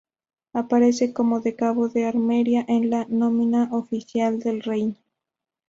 Aparece 0.53 1.13
como 1.13 1.41
de 1.41 1.53
cabo 1.55 1.87
de 1.87 2.05
armería 2.07 2.65
en 2.67 2.89
la 2.89 3.05
nómina 3.07 3.69
oficial 3.71 4.39
del 4.39 4.63
Reino. 4.63 4.95